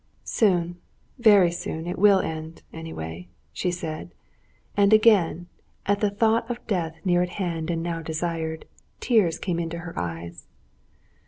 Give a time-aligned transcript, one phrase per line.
[0.25, 0.77] "Soon,
[1.19, 4.15] very soon, it will end, anyway," she said;
[4.75, 5.45] and again,
[5.85, 8.65] at the thought of death near at hand and now desired,
[8.99, 10.47] tears came into her eyes.